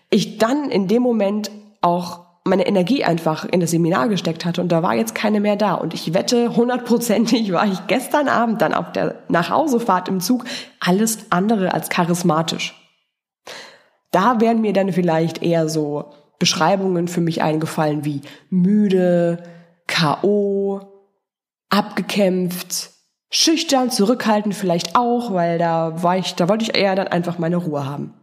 ich 0.09 0.37
dann 0.37 0.69
in 0.69 0.87
dem 0.87 1.01
Moment 1.01 1.51
auch 1.81 2.28
meine 2.43 2.65
Energie 2.67 3.03
einfach 3.03 3.45
in 3.45 3.59
das 3.59 3.71
Seminar 3.71 4.09
gesteckt 4.09 4.45
hatte 4.45 4.61
und 4.61 4.71
da 4.71 4.81
war 4.81 4.95
jetzt 4.95 5.15
keine 5.15 5.39
mehr 5.39 5.55
da. 5.55 5.73
Und 5.75 5.93
ich 5.93 6.13
wette, 6.13 6.55
hundertprozentig 6.55 7.51
war 7.51 7.65
ich 7.65 7.87
gestern 7.87 8.27
Abend 8.27 8.61
dann 8.61 8.73
auf 8.73 8.91
der 8.91 9.15
Nachhausefahrt 9.27 10.07
im 10.07 10.19
Zug 10.19 10.45
alles 10.79 11.31
andere 11.31 11.73
als 11.73 11.89
charismatisch. 11.89 12.75
Da 14.11 14.41
wären 14.41 14.61
mir 14.61 14.73
dann 14.73 14.91
vielleicht 14.91 15.43
eher 15.43 15.69
so 15.69 16.13
Beschreibungen 16.39 17.07
für 17.07 17.21
mich 17.21 17.41
eingefallen 17.43 18.05
wie 18.05 18.21
müde, 18.49 19.43
K.O., 19.87 20.81
abgekämpft, 21.69 22.91
schüchtern, 23.29 23.91
zurückhaltend 23.91 24.55
vielleicht 24.55 24.95
auch, 24.95 25.33
weil 25.33 25.59
da 25.59 26.01
war 26.01 26.17
ich, 26.17 26.35
da 26.35 26.49
wollte 26.49 26.63
ich 26.63 26.75
eher 26.75 26.95
dann 26.95 27.07
einfach 27.07 27.37
meine 27.37 27.57
Ruhe 27.57 27.85
haben. 27.85 28.13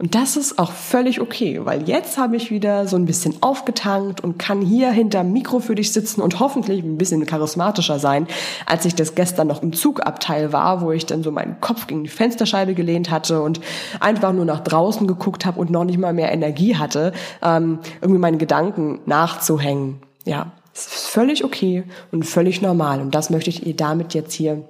Und 0.00 0.14
das 0.14 0.36
ist 0.36 0.60
auch 0.60 0.70
völlig 0.70 1.20
okay, 1.20 1.60
weil 1.64 1.88
jetzt 1.88 2.18
habe 2.18 2.36
ich 2.36 2.52
wieder 2.52 2.86
so 2.86 2.94
ein 2.94 3.04
bisschen 3.04 3.42
aufgetankt 3.42 4.22
und 4.22 4.38
kann 4.38 4.60
hier 4.60 4.92
hinterm 4.92 5.32
Mikro 5.32 5.58
für 5.58 5.74
dich 5.74 5.92
sitzen 5.92 6.20
und 6.20 6.38
hoffentlich 6.38 6.84
ein 6.84 6.98
bisschen 6.98 7.26
charismatischer 7.26 7.98
sein, 7.98 8.28
als 8.64 8.84
ich 8.84 8.94
das 8.94 9.16
gestern 9.16 9.48
noch 9.48 9.60
im 9.60 9.72
Zugabteil 9.72 10.52
war, 10.52 10.82
wo 10.82 10.92
ich 10.92 11.04
dann 11.06 11.24
so 11.24 11.32
meinen 11.32 11.60
Kopf 11.60 11.88
gegen 11.88 12.04
die 12.04 12.10
Fensterscheibe 12.10 12.74
gelehnt 12.74 13.10
hatte 13.10 13.42
und 13.42 13.60
einfach 13.98 14.32
nur 14.32 14.44
nach 14.44 14.60
draußen 14.60 15.08
geguckt 15.08 15.44
habe 15.44 15.58
und 15.58 15.70
noch 15.70 15.84
nicht 15.84 15.98
mal 15.98 16.12
mehr 16.12 16.30
Energie 16.30 16.76
hatte, 16.76 17.12
ähm, 17.42 17.80
irgendwie 18.00 18.20
meinen 18.20 18.38
Gedanken 18.38 19.00
nachzuhängen. 19.06 20.02
Ja, 20.24 20.52
ist 20.74 20.90
völlig 20.90 21.42
okay 21.42 21.82
und 22.12 22.24
völlig 22.24 22.62
normal. 22.62 23.00
Und 23.00 23.16
das 23.16 23.30
möchte 23.30 23.50
ich 23.50 23.66
ihr 23.66 23.74
damit 23.74 24.14
jetzt 24.14 24.32
hier 24.32 24.68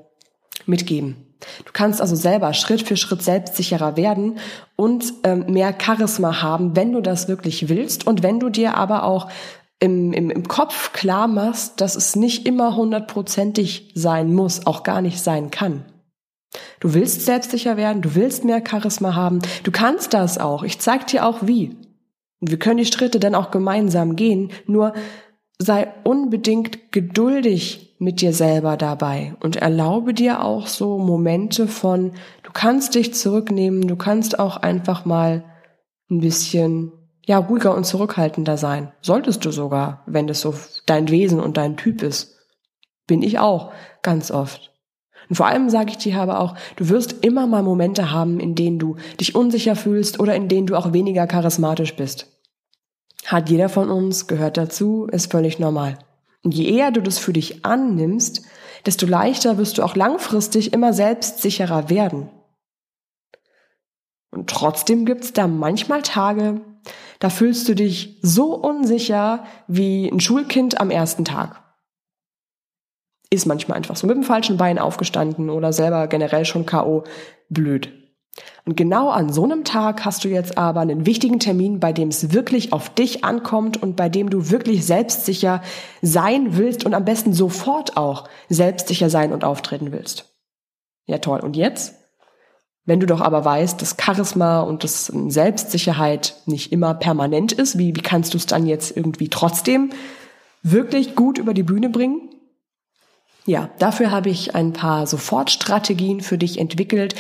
mitgeben. 0.65 1.28
Du 1.65 1.73
kannst 1.73 2.01
also 2.01 2.17
selber 2.17 2.53
Schritt 2.53 2.83
für 2.83 2.97
Schritt 2.97 3.23
selbstsicherer 3.23 3.97
werden 3.97 4.39
und 4.77 5.15
ähm, 5.23 5.47
mehr 5.49 5.75
Charisma 5.81 6.43
haben, 6.43 6.75
wenn 6.75 6.93
du 6.93 7.01
das 7.01 7.29
wirklich 7.29 7.69
willst 7.69 8.07
und 8.07 8.23
wenn 8.23 8.41
du 8.41 8.49
dir 8.49 8.77
aber 8.77 9.05
auch 9.05 9.31
im, 9.81 10.13
im, 10.13 10.31
im 10.31 10.49
Kopf 10.49 10.93
klar 10.93 11.29
machst, 11.29 11.81
dass 11.81 11.95
es 11.95 12.17
nicht 12.17 12.47
immer 12.47 12.75
hundertprozentig 12.75 13.93
sein 13.95 14.35
muss, 14.35 14.67
auch 14.67 14.83
gar 14.83 15.01
nicht 15.01 15.21
sein 15.21 15.51
kann. 15.51 15.85
Du 16.81 16.95
willst 16.95 17.25
selbstsicher 17.25 17.77
werden, 17.77 18.03
du 18.03 18.15
willst 18.15 18.45
mehr 18.45 18.63
Charisma 18.67 19.15
haben, 19.15 19.41
du 19.63 19.71
kannst 19.71 20.15
das 20.15 20.39
auch. 20.39 20.63
Ich 20.63 20.79
zeig 20.79 21.07
dir 21.07 21.27
auch 21.27 21.47
wie. 21.47 21.77
Und 22.41 22.51
wir 22.51 22.59
können 22.59 22.79
die 22.79 22.87
Schritte 22.87 23.21
dann 23.21 23.35
auch 23.35 23.51
gemeinsam 23.51 24.17
gehen, 24.17 24.51
nur 24.67 24.95
sei 25.59 25.93
unbedingt 26.05 26.93
geduldig 26.93 27.88
mit 27.99 28.21
dir 28.21 28.33
selber 28.33 28.77
dabei 28.77 29.35
und 29.41 29.57
erlaube 29.57 30.15
dir 30.15 30.45
auch 30.45 30.67
so 30.67 30.99
Momente 30.99 31.67
von, 31.67 32.13
du 32.45 32.51
kannst 32.53 32.95
dich 32.95 33.15
zurücknehmen, 33.15 33.89
du 33.89 33.97
kannst 33.97 34.39
auch 34.39 34.57
einfach 34.57 35.05
mal 35.05 35.45
ein 36.11 36.21
bisschen, 36.21 36.93
ja, 37.27 37.39
ruhiger 37.39 37.75
und 37.75 37.85
zurückhaltender 37.85 38.57
sein. 38.57 38.93
Solltest 39.01 39.45
du 39.45 39.51
sogar, 39.51 40.05
wenn 40.07 40.27
das 40.27 40.41
so 40.41 40.55
dein 40.87 41.09
Wesen 41.09 41.41
und 41.41 41.57
dein 41.57 41.77
Typ 41.77 42.03
ist. 42.03 42.37
Bin 43.07 43.23
ich 43.23 43.39
auch 43.39 43.73
ganz 44.03 44.31
oft. 44.31 44.73
Und 45.29 45.37
vor 45.37 45.47
allem 45.47 45.69
sage 45.69 45.91
ich 45.91 45.99
dir 45.99 46.19
aber 46.21 46.41
auch, 46.41 46.55
du 46.77 46.89
wirst 46.89 47.25
immer 47.25 47.47
mal 47.47 47.63
Momente 47.63 48.13
haben, 48.13 48.41
in 48.41 48.55
denen 48.55 48.79
du 48.79 48.97
dich 49.21 49.35
unsicher 49.35 49.77
fühlst 49.77 50.21
oder 50.21 50.35
in 50.35 50.49
denen 50.49 50.67
du 50.67 50.77
auch 50.77 50.93
weniger 50.93 51.27
charismatisch 51.27 51.97
bist. 51.97 52.29
Hat 53.27 53.51
jeder 53.51 53.69
von 53.69 53.91
uns, 53.91 54.27
gehört 54.27 54.57
dazu, 54.57 55.07
ist 55.11 55.31
völlig 55.31 55.59
normal. 55.59 55.99
Und 56.45 56.55
je 56.55 56.71
eher 56.71 56.91
du 56.91 57.03
das 57.03 57.19
für 57.19 57.33
dich 57.33 57.65
annimmst, 57.65 58.43
desto 58.87 59.07
leichter 59.07 59.59
wirst 59.59 59.79
du 59.79 59.83
auch 59.83 59.97
langfristig 59.97 60.73
immer 60.73 60.93
selbstsicherer 60.93 61.91
werden. 61.91 62.31
Und 64.31 64.51
trotzdem 64.51 65.05
gibt's 65.05 65.33
da 65.33 65.47
manchmal 65.47 66.03
Tage, 66.03 66.61
da 67.19 67.31
fühlst 67.31 67.69
du 67.69 67.75
dich 67.75 68.19
so 68.23 68.55
unsicher 68.55 69.45
wie 69.67 70.09
ein 70.09 70.21
Schulkind 70.21 70.81
am 70.81 70.91
ersten 70.91 71.25
Tag. 71.25 71.63
Ist 73.31 73.47
manchmal 73.47 73.77
einfach 73.77 73.97
so 73.97 74.07
mit 74.07 74.17
dem 74.17 74.23
falschen 74.23 74.57
Bein 74.57 74.79
aufgestanden 74.79 75.51
oder 75.51 75.73
selber 75.73 76.07
generell 76.07 76.45
schon 76.45 76.65
K.O. 76.65 77.05
Blöd. 77.51 78.08
Und 78.65 78.77
genau 78.77 79.09
an 79.09 79.33
so 79.33 79.45
einem 79.45 79.65
Tag 79.65 80.05
hast 80.05 80.25
du 80.25 80.29
jetzt 80.29 80.59
aber 80.59 80.81
einen 80.81 81.07
wichtigen 81.07 81.39
Termin, 81.39 81.81
bei 81.81 81.93
dem 81.93 82.09
es 82.09 82.33
wirklich 82.33 82.73
auf 82.73 82.91
dich 82.91 83.25
ankommt 83.25 83.83
und 83.83 83.97
bei 83.97 84.09
dem 84.09 84.31
du 84.31 84.51
wirklich 84.51 84.85
selbstsicher 84.85 85.63
sein 86.03 86.57
willst 86.57 86.85
und 86.85 86.95
am 86.95 87.05
besten 87.05 87.33
sofort 87.33 87.97
auch 87.97 88.29
selbstsicher 88.49 89.09
sein 89.09 89.33
und 89.33 89.45
auftreten 89.45 89.93
willst. 89.93 90.27
Ja 91.07 91.19
toll. 91.19 91.41
Und 91.41 91.57
jetzt? 91.57 91.95
Wenn 92.85 93.01
du 93.01 93.07
doch 93.07 93.21
aber 93.21 93.45
weißt, 93.45 93.83
dass 93.83 93.97
Charisma 94.01 94.61
und 94.61 94.83
das 94.83 95.07
Selbstsicherheit 95.07 96.37
nicht 96.47 96.73
immer 96.73 96.95
permanent 96.95 97.53
ist, 97.53 97.77
wie, 97.77 97.95
wie 97.95 98.03
kannst 98.03 98.33
du 98.33 98.39
es 98.39 98.47
dann 98.47 98.67
jetzt 98.67 98.97
irgendwie 98.97 99.29
trotzdem 99.29 99.91
wirklich 100.63 101.15
gut 101.15 101.39
über 101.39 101.55
die 101.55 101.63
Bühne 101.63 101.91
bringen? 101.91 102.31
Ja, 103.45 103.71
dafür 103.79 104.11
habe 104.11 104.29
ich 104.29 104.55
ein 104.55 104.75
paar 104.75 105.07
Sofortstrategien 105.07 106.21
für 106.21 106.37
dich 106.37 106.59
entwickelt. 106.59 107.15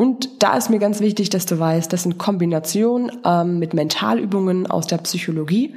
Und 0.00 0.42
da 0.42 0.56
ist 0.56 0.70
mir 0.70 0.78
ganz 0.78 1.00
wichtig, 1.00 1.28
dass 1.28 1.44
du 1.44 1.58
weißt, 1.58 1.92
das 1.92 2.04
sind 2.04 2.16
Kombinationen 2.16 3.12
ähm, 3.22 3.58
mit 3.58 3.74
Mentalübungen 3.74 4.66
aus 4.66 4.86
der 4.86 4.96
Psychologie, 4.96 5.74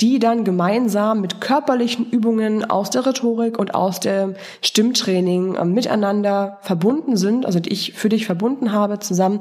die 0.00 0.18
dann 0.18 0.44
gemeinsam 0.44 1.22
mit 1.22 1.40
körperlichen 1.40 2.10
Übungen 2.10 2.68
aus 2.68 2.90
der 2.90 3.06
Rhetorik 3.06 3.58
und 3.58 3.74
aus 3.74 4.00
dem 4.00 4.34
Stimmtraining 4.60 5.54
äh, 5.54 5.64
miteinander 5.64 6.58
verbunden 6.60 7.16
sind, 7.16 7.46
also 7.46 7.58
die 7.58 7.72
ich 7.72 7.94
für 7.94 8.10
dich 8.10 8.26
verbunden 8.26 8.72
habe 8.72 8.98
zusammen, 8.98 9.40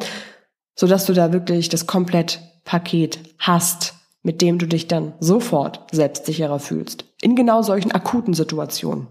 so 0.73 0.87
dass 0.87 1.03
du 1.03 1.11
da 1.11 1.33
wirklich 1.33 1.67
das 1.67 1.85
Komplettpaket 1.85 3.19
hast, 3.39 3.95
mit 4.21 4.41
dem 4.41 4.57
du 4.57 4.67
dich 4.67 4.87
dann 4.87 5.15
sofort 5.19 5.81
selbstsicherer 5.91 6.59
fühlst. 6.59 7.03
In 7.21 7.35
genau 7.35 7.61
solchen 7.61 7.91
akuten 7.91 8.33
Situationen. 8.33 9.07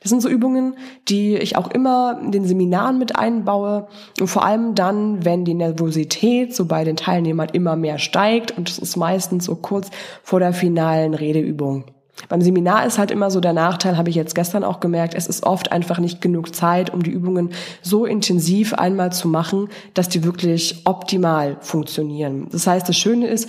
Das 0.00 0.10
sind 0.10 0.20
so 0.20 0.28
Übungen, 0.28 0.76
die 1.08 1.36
ich 1.36 1.56
auch 1.56 1.70
immer 1.70 2.20
in 2.22 2.32
den 2.32 2.44
Seminaren 2.44 2.98
mit 2.98 3.16
einbaue. 3.16 3.88
Und 4.20 4.28
vor 4.28 4.44
allem 4.44 4.74
dann, 4.74 5.24
wenn 5.24 5.44
die 5.44 5.54
Nervosität 5.54 6.54
so 6.54 6.66
bei 6.66 6.84
den 6.84 6.96
Teilnehmern 6.96 7.48
immer 7.52 7.76
mehr 7.76 7.98
steigt. 7.98 8.56
Und 8.56 8.68
das 8.68 8.78
ist 8.78 8.96
meistens 8.96 9.46
so 9.46 9.56
kurz 9.56 9.90
vor 10.22 10.40
der 10.40 10.52
finalen 10.52 11.14
Redeübung. 11.14 11.84
Beim 12.28 12.40
Seminar 12.40 12.84
ist 12.84 12.98
halt 12.98 13.10
immer 13.10 13.30
so 13.30 13.40
der 13.40 13.52
Nachteil, 13.52 13.96
habe 13.96 14.10
ich 14.10 14.16
jetzt 14.16 14.34
gestern 14.34 14.64
auch 14.64 14.80
gemerkt, 14.80 15.14
es 15.14 15.28
ist 15.28 15.44
oft 15.44 15.70
einfach 15.70 15.98
nicht 15.98 16.20
genug 16.20 16.54
Zeit, 16.54 16.92
um 16.92 17.02
die 17.02 17.10
Übungen 17.10 17.50
so 17.80 18.04
intensiv 18.04 18.74
einmal 18.74 19.12
zu 19.12 19.28
machen, 19.28 19.68
dass 19.94 20.08
die 20.08 20.24
wirklich 20.24 20.82
optimal 20.84 21.58
funktionieren. 21.60 22.48
Das 22.50 22.66
heißt, 22.66 22.88
das 22.88 22.96
Schöne 22.96 23.28
ist, 23.28 23.48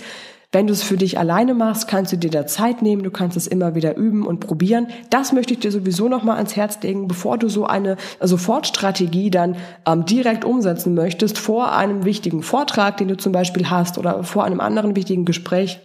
wenn 0.52 0.66
du 0.66 0.72
es 0.72 0.82
für 0.82 0.96
dich 0.96 1.18
alleine 1.18 1.54
machst, 1.54 1.86
kannst 1.86 2.12
du 2.12 2.16
dir 2.16 2.30
da 2.30 2.46
Zeit 2.46 2.82
nehmen, 2.82 3.04
du 3.04 3.10
kannst 3.10 3.36
es 3.36 3.46
immer 3.46 3.76
wieder 3.76 3.96
üben 3.96 4.26
und 4.26 4.40
probieren. 4.40 4.88
Das 5.08 5.32
möchte 5.32 5.54
ich 5.54 5.60
dir 5.60 5.70
sowieso 5.70 6.08
nochmal 6.08 6.36
ans 6.36 6.56
Herz 6.56 6.82
legen, 6.82 7.06
bevor 7.06 7.38
du 7.38 7.48
so 7.48 7.66
eine 7.66 7.96
Sofortstrategie 8.20 9.30
dann 9.30 9.56
ähm, 9.86 10.04
direkt 10.06 10.44
umsetzen 10.44 10.94
möchtest, 10.94 11.38
vor 11.38 11.72
einem 11.72 12.04
wichtigen 12.04 12.42
Vortrag, 12.42 12.96
den 12.96 13.08
du 13.08 13.16
zum 13.16 13.32
Beispiel 13.32 13.70
hast 13.70 13.96
oder 13.96 14.24
vor 14.24 14.44
einem 14.44 14.60
anderen 14.60 14.96
wichtigen 14.96 15.24
Gespräch. 15.24 15.80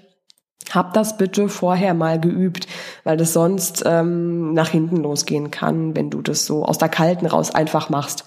Hab 0.72 0.94
das 0.94 1.18
bitte 1.18 1.48
vorher 1.48 1.94
mal 1.94 2.20
geübt, 2.20 2.68
weil 3.04 3.18
das 3.18 3.34
sonst 3.34 3.84
ähm, 3.86 4.54
nach 4.54 4.70
hinten 4.70 4.98
losgehen 4.98 5.52
kann, 5.52 5.96
wenn 5.96 6.10
du 6.10 6.22
das 6.22 6.46
so 6.46 6.66
aus 6.66 6.78
der 6.78 6.90
Kalten 6.90 7.28
raus 7.28 7.54
einfach 7.54 7.90
machst. 7.90 8.26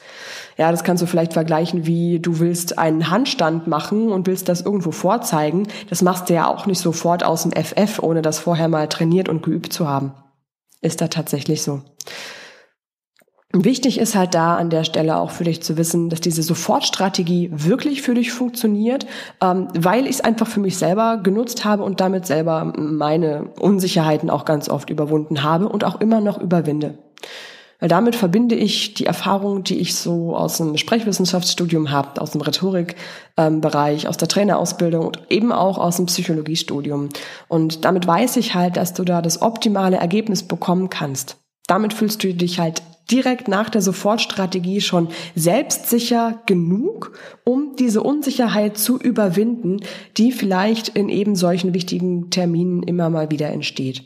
Ja, 0.56 0.70
das 0.70 0.84
kannst 0.84 1.02
du 1.02 1.06
vielleicht 1.06 1.32
vergleichen, 1.32 1.86
wie 1.86 2.20
du 2.20 2.38
willst 2.38 2.78
einen 2.78 3.10
Handstand 3.10 3.66
machen 3.66 4.10
und 4.12 4.26
willst 4.26 4.48
das 4.48 4.60
irgendwo 4.60 4.92
vorzeigen. 4.92 5.68
Das 5.88 6.02
machst 6.02 6.28
du 6.28 6.34
ja 6.34 6.46
auch 6.46 6.66
nicht 6.66 6.80
sofort 6.80 7.24
aus 7.24 7.42
dem 7.42 7.52
FF, 7.52 8.00
ohne 8.00 8.22
das 8.22 8.38
vorher 8.38 8.68
mal 8.68 8.88
trainiert 8.88 9.28
und 9.28 9.42
geübt 9.42 9.72
zu 9.72 9.88
haben. 9.88 10.12
Ist 10.80 11.00
da 11.00 11.08
tatsächlich 11.08 11.62
so. 11.62 11.82
Wichtig 13.54 13.98
ist 13.98 14.14
halt 14.14 14.34
da 14.34 14.56
an 14.56 14.68
der 14.68 14.84
Stelle 14.84 15.16
auch 15.16 15.30
für 15.30 15.44
dich 15.44 15.62
zu 15.62 15.78
wissen, 15.78 16.10
dass 16.10 16.20
diese 16.20 16.42
Sofortstrategie 16.42 17.50
wirklich 17.50 18.02
für 18.02 18.12
dich 18.12 18.30
funktioniert, 18.30 19.06
ähm, 19.42 19.68
weil 19.74 20.04
ich 20.04 20.16
es 20.16 20.20
einfach 20.20 20.46
für 20.46 20.60
mich 20.60 20.76
selber 20.76 21.16
genutzt 21.16 21.64
habe 21.64 21.82
und 21.82 22.00
damit 22.00 22.26
selber 22.26 22.74
meine 22.76 23.44
Unsicherheiten 23.58 24.28
auch 24.28 24.44
ganz 24.44 24.68
oft 24.68 24.90
überwunden 24.90 25.42
habe 25.42 25.66
und 25.66 25.84
auch 25.84 25.98
immer 26.02 26.20
noch 26.20 26.38
überwinde. 26.38 26.98
Weil 27.80 27.88
damit 27.88 28.16
verbinde 28.16 28.54
ich 28.54 28.92
die 28.94 29.06
Erfahrung, 29.06 29.64
die 29.64 29.78
ich 29.78 29.94
so 29.94 30.36
aus 30.36 30.58
dem 30.58 30.76
Sprechwissenschaftsstudium 30.76 31.90
habe, 31.90 32.20
aus 32.20 32.32
dem 32.32 32.42
Rhetorikbereich, 32.42 34.02
ähm, 34.04 34.08
aus 34.10 34.16
der 34.18 34.28
Trainerausbildung 34.28 35.06
und 35.06 35.20
eben 35.30 35.52
auch 35.52 35.78
aus 35.78 35.96
dem 35.96 36.06
Psychologiestudium. 36.06 37.08
Und 37.46 37.86
damit 37.86 38.06
weiß 38.06 38.36
ich 38.36 38.54
halt, 38.54 38.76
dass 38.76 38.92
du 38.92 39.04
da 39.04 39.22
das 39.22 39.40
optimale 39.40 39.96
Ergebnis 39.96 40.42
bekommen 40.42 40.90
kannst. 40.90 41.36
Damit 41.66 41.94
fühlst 41.94 42.22
du 42.24 42.34
dich 42.34 42.58
halt 42.58 42.82
direkt 43.10 43.48
nach 43.48 43.70
der 43.70 43.82
Sofortstrategie 43.82 44.80
schon 44.80 45.08
selbstsicher 45.34 46.42
genug, 46.46 47.12
um 47.44 47.76
diese 47.76 48.02
Unsicherheit 48.02 48.78
zu 48.78 48.98
überwinden, 48.98 49.80
die 50.16 50.32
vielleicht 50.32 50.88
in 50.88 51.08
eben 51.08 51.36
solchen 51.36 51.74
wichtigen 51.74 52.30
Terminen 52.30 52.82
immer 52.82 53.10
mal 53.10 53.30
wieder 53.30 53.48
entsteht. 53.48 54.04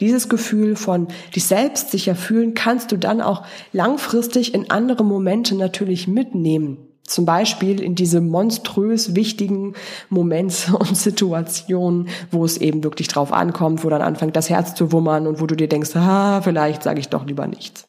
Dieses 0.00 0.28
Gefühl 0.28 0.76
von 0.76 1.08
dich 1.34 1.44
selbst 1.44 1.90
sicher 1.90 2.14
fühlen 2.14 2.54
kannst 2.54 2.92
du 2.92 2.96
dann 2.96 3.20
auch 3.20 3.44
langfristig 3.72 4.54
in 4.54 4.70
andere 4.70 5.04
Momente 5.04 5.56
natürlich 5.56 6.06
mitnehmen. 6.06 6.78
Zum 7.02 7.24
Beispiel 7.24 7.80
in 7.80 7.94
diese 7.94 8.20
monströs 8.20 9.16
wichtigen 9.16 9.74
Momente 10.08 10.76
und 10.78 10.96
Situationen, 10.96 12.08
wo 12.30 12.44
es 12.44 12.58
eben 12.58 12.84
wirklich 12.84 13.08
drauf 13.08 13.32
ankommt, 13.32 13.82
wo 13.82 13.88
dann 13.88 14.02
anfängt 14.02 14.36
das 14.36 14.50
Herz 14.50 14.74
zu 14.74 14.92
wummern 14.92 15.26
und 15.26 15.40
wo 15.40 15.46
du 15.46 15.56
dir 15.56 15.68
denkst, 15.68 15.96
ah, 15.96 16.42
vielleicht 16.42 16.82
sage 16.82 17.00
ich 17.00 17.08
doch 17.08 17.26
lieber 17.26 17.46
nichts. 17.46 17.87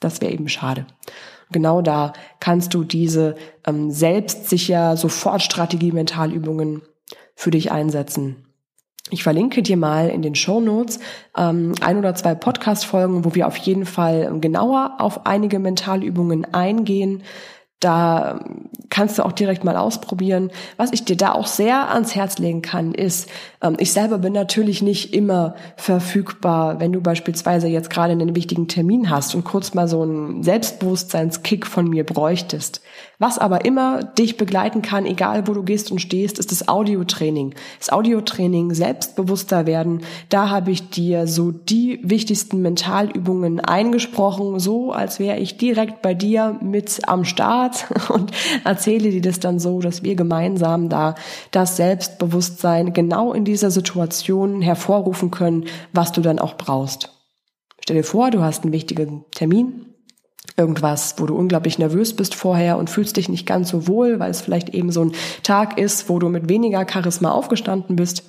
Das 0.00 0.20
wäre 0.20 0.32
eben 0.32 0.48
schade. 0.48 0.86
Genau 1.52 1.82
da 1.82 2.12
kannst 2.38 2.74
du 2.74 2.84
diese 2.84 3.36
ähm, 3.66 3.90
selbstsicher 3.90 4.96
Sofortstrategie 4.96 5.92
Mentalübungen 5.92 6.82
für 7.34 7.50
dich 7.50 7.72
einsetzen. 7.72 8.46
Ich 9.10 9.24
verlinke 9.24 9.62
dir 9.62 9.76
mal 9.76 10.08
in 10.08 10.22
den 10.22 10.36
Show 10.36 10.60
Notes 10.60 11.00
ähm, 11.36 11.74
ein 11.80 11.98
oder 11.98 12.14
zwei 12.14 12.34
Podcast-Folgen, 12.34 13.24
wo 13.24 13.34
wir 13.34 13.46
auf 13.48 13.56
jeden 13.56 13.84
Fall 13.86 14.38
genauer 14.40 14.96
auf 14.98 15.26
einige 15.26 15.58
Mentalübungen 15.58 16.44
eingehen. 16.54 17.22
Da 17.80 18.40
ähm, 18.46 18.68
kannst 18.90 19.18
du 19.18 19.24
auch 19.24 19.32
direkt 19.32 19.64
mal 19.64 19.76
ausprobieren. 19.76 20.50
Was 20.76 20.92
ich 20.92 21.04
dir 21.04 21.16
da 21.16 21.32
auch 21.32 21.46
sehr 21.46 21.90
ans 21.90 22.14
Herz 22.14 22.38
legen 22.38 22.60
kann, 22.60 22.92
ist, 22.92 23.28
ähm, 23.62 23.76
ich 23.78 23.92
selber 23.92 24.18
bin 24.18 24.34
natürlich 24.34 24.82
nicht 24.82 25.14
immer 25.14 25.54
verfügbar, 25.76 26.78
wenn 26.78 26.92
du 26.92 27.00
beispielsweise 27.00 27.68
jetzt 27.68 27.88
gerade 27.88 28.12
einen 28.12 28.36
wichtigen 28.36 28.68
Termin 28.68 29.08
hast 29.08 29.34
und 29.34 29.44
kurz 29.44 29.72
mal 29.72 29.88
so 29.88 30.02
einen 30.02 30.42
Selbstbewusstseinskick 30.42 31.66
von 31.66 31.88
mir 31.88 32.04
bräuchtest. 32.04 32.82
Was 33.20 33.38
aber 33.38 33.66
immer 33.66 34.02
dich 34.02 34.38
begleiten 34.38 34.80
kann, 34.80 35.04
egal 35.04 35.46
wo 35.46 35.52
du 35.52 35.62
gehst 35.62 35.92
und 35.92 36.00
stehst, 36.00 36.38
ist 36.38 36.50
das 36.52 36.68
Audiotraining. 36.68 37.54
Das 37.78 37.92
Audiotraining, 37.92 38.72
selbstbewusster 38.72 39.66
werden, 39.66 40.04
da 40.30 40.48
habe 40.48 40.70
ich 40.70 40.88
dir 40.88 41.26
so 41.26 41.50
die 41.50 42.00
wichtigsten 42.02 42.62
Mentalübungen 42.62 43.60
eingesprochen, 43.60 44.58
so 44.58 44.92
als 44.92 45.20
wäre 45.20 45.36
ich 45.36 45.58
direkt 45.58 46.00
bei 46.00 46.14
dir 46.14 46.58
mit 46.62 47.06
am 47.08 47.26
Start 47.26 47.88
und 48.08 48.32
erzähle 48.64 49.10
dir 49.10 49.20
das 49.20 49.38
dann 49.38 49.58
so, 49.58 49.80
dass 49.80 50.02
wir 50.02 50.14
gemeinsam 50.14 50.88
da 50.88 51.14
das 51.50 51.76
Selbstbewusstsein 51.76 52.94
genau 52.94 53.34
in 53.34 53.44
dieser 53.44 53.70
Situation 53.70 54.62
hervorrufen 54.62 55.30
können, 55.30 55.66
was 55.92 56.12
du 56.12 56.22
dann 56.22 56.38
auch 56.38 56.54
brauchst. 56.54 57.10
Stell 57.82 57.96
dir 57.96 58.04
vor, 58.04 58.30
du 58.30 58.40
hast 58.40 58.62
einen 58.62 58.72
wichtigen 58.72 59.26
Termin, 59.32 59.89
irgendwas, 60.60 61.14
wo 61.16 61.26
du 61.26 61.34
unglaublich 61.34 61.78
nervös 61.78 62.14
bist 62.14 62.34
vorher 62.34 62.76
und 62.76 62.90
fühlst 62.90 63.16
dich 63.16 63.28
nicht 63.28 63.46
ganz 63.46 63.70
so 63.70 63.88
wohl, 63.88 64.20
weil 64.20 64.30
es 64.30 64.42
vielleicht 64.42 64.68
eben 64.68 64.92
so 64.92 65.04
ein 65.04 65.12
Tag 65.42 65.78
ist, 65.78 66.08
wo 66.08 66.18
du 66.18 66.28
mit 66.28 66.48
weniger 66.48 66.86
Charisma 66.88 67.30
aufgestanden 67.30 67.96
bist. 67.96 68.22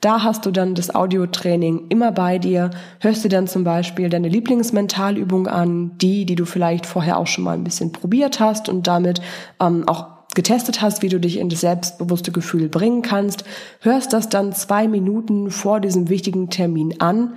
Da 0.00 0.22
hast 0.22 0.46
du 0.46 0.50
dann 0.50 0.74
das 0.74 0.94
Audiotraining 0.94 1.86
immer 1.88 2.12
bei 2.12 2.38
dir, 2.38 2.70
hörst 3.00 3.24
dir 3.24 3.28
dann 3.28 3.48
zum 3.48 3.64
Beispiel 3.64 4.08
deine 4.08 4.28
Lieblingsmentalübung 4.28 5.48
an, 5.48 5.96
die, 5.98 6.24
die 6.24 6.36
du 6.36 6.44
vielleicht 6.44 6.86
vorher 6.86 7.18
auch 7.18 7.26
schon 7.26 7.44
mal 7.44 7.54
ein 7.54 7.64
bisschen 7.64 7.92
probiert 7.92 8.38
hast 8.38 8.68
und 8.68 8.86
damit 8.86 9.20
ähm, 9.60 9.88
auch 9.88 10.06
getestet 10.34 10.82
hast, 10.82 11.02
wie 11.02 11.08
du 11.08 11.18
dich 11.18 11.38
in 11.38 11.48
das 11.48 11.62
selbstbewusste 11.62 12.30
Gefühl 12.30 12.68
bringen 12.68 13.02
kannst, 13.02 13.44
hörst 13.80 14.12
das 14.12 14.28
dann 14.28 14.52
zwei 14.52 14.86
Minuten 14.86 15.50
vor 15.50 15.80
diesem 15.80 16.08
wichtigen 16.08 16.50
Termin 16.50 17.00
an 17.00 17.32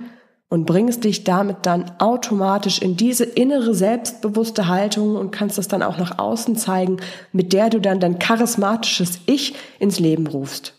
und 0.52 0.66
bringst 0.66 1.04
dich 1.04 1.24
damit 1.24 1.56
dann 1.62 1.92
automatisch 1.98 2.82
in 2.82 2.94
diese 2.94 3.24
innere 3.24 3.74
selbstbewusste 3.74 4.68
Haltung 4.68 5.16
und 5.16 5.30
kannst 5.30 5.56
das 5.56 5.66
dann 5.66 5.82
auch 5.82 5.96
nach 5.96 6.18
außen 6.18 6.56
zeigen, 6.56 6.98
mit 7.32 7.54
der 7.54 7.70
du 7.70 7.80
dann 7.80 8.00
dein 8.00 8.18
charismatisches 8.18 9.20
Ich 9.24 9.54
ins 9.78 9.98
Leben 9.98 10.26
rufst. 10.26 10.74